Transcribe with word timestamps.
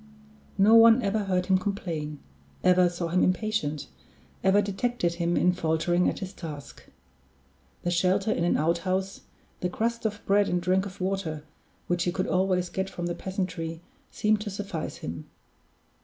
No 0.57 0.73
one 0.73 1.03
ever 1.03 1.25
heard 1.25 1.45
him 1.45 1.59
complain, 1.59 2.17
ever 2.63 2.89
saw 2.89 3.09
him 3.09 3.23
impatient, 3.23 3.85
ever 4.43 4.59
detected 4.59 5.13
him 5.21 5.37
in 5.37 5.53
faltering 5.53 6.09
at 6.09 6.17
his 6.17 6.33
task. 6.33 6.87
The 7.83 7.91
shelter 7.91 8.31
in 8.31 8.43
an 8.43 8.57
outhouse, 8.57 9.21
the 9.59 9.69
crust 9.69 10.07
of 10.07 10.25
bread 10.25 10.49
and 10.49 10.59
drink 10.59 10.87
of 10.87 11.01
water, 11.01 11.43
which 11.85 12.05
he 12.05 12.11
could 12.11 12.25
always 12.25 12.67
get 12.69 12.89
from 12.89 13.05
the 13.05 13.13
peasantry, 13.13 13.83
seemed 14.09 14.41
to 14.41 14.49
suffice 14.49 14.95
him. 14.95 15.29